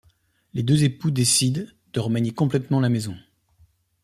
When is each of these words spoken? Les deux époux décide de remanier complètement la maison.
Les 0.55 0.63
deux 0.63 0.83
époux 0.83 1.11
décide 1.11 1.75
de 1.93 1.99
remanier 1.99 2.31
complètement 2.33 2.79
la 2.79 2.89
maison. 2.89 3.15